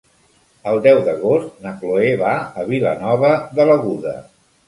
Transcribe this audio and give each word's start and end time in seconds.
El 0.69 0.79
deu 0.87 1.01
d'agost 1.09 1.59
na 1.65 1.73
Chloé 1.83 2.09
va 2.23 2.33
a 2.61 2.65
Vilanova 2.71 3.31
de 3.59 3.69
l'Aguda. 3.73 4.15